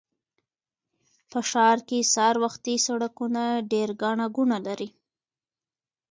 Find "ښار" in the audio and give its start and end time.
1.49-1.77